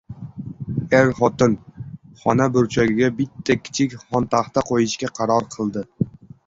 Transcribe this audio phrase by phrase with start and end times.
[0.99, 1.53] Er-xotin
[2.23, 5.89] xona burchagiga bitta kichik xontaxta qoʻyishga qaror qildi.